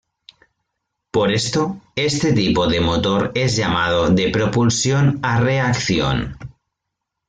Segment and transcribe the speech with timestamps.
[1.11, 6.37] Por esto, este tipo de motor es llamado de "propulsión a reacción".